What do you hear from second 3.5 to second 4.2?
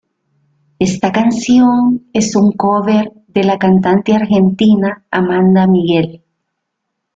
cantante